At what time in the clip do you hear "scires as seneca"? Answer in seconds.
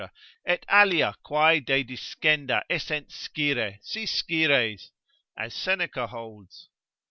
4.07-6.07